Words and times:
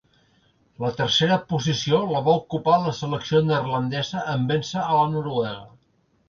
La 0.83 0.87
tercera 1.01 1.35
posició 1.51 1.99
la 2.13 2.21
va 2.27 2.35
ocupar 2.39 2.79
la 2.85 2.95
selecció 3.01 3.43
neerlandesa 3.51 4.25
en 4.33 4.49
véncer 4.55 4.83
a 4.87 4.97
la 5.03 5.05
noruega. 5.15 5.63